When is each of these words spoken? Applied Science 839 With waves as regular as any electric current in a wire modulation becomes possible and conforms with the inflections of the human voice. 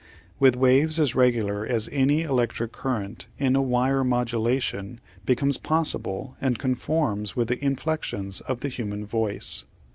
Applied 0.37 0.41
Science 0.41 0.57
839 0.57 0.61
With 0.63 0.63
waves 0.83 0.99
as 0.99 1.15
regular 1.15 1.65
as 1.67 1.89
any 1.91 2.21
electric 2.23 2.71
current 2.71 3.27
in 3.37 3.55
a 3.55 3.61
wire 3.61 4.03
modulation 4.03 4.99
becomes 5.27 5.59
possible 5.59 6.35
and 6.41 6.57
conforms 6.57 7.35
with 7.35 7.49
the 7.49 7.63
inflections 7.63 8.41
of 8.47 8.61
the 8.61 8.69
human 8.69 9.05
voice. 9.05 9.65